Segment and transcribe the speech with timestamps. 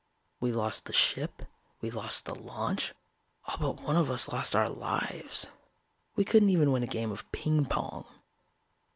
[0.39, 1.43] We lost the ship,
[1.79, 2.95] we lost the launch,
[3.45, 5.51] all but one of us lost our lives.
[6.15, 8.05] We couldn't even win a game of ping pong.